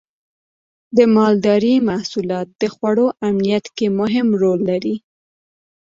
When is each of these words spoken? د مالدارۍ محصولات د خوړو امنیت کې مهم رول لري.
د 0.97 0.99
مالدارۍ 1.15 1.75
محصولات 1.89 2.47
د 2.61 2.63
خوړو 2.73 3.07
امنیت 3.29 3.65
کې 3.75 3.87
مهم 3.99 4.27
رول 4.41 4.59
لري. 4.71 4.95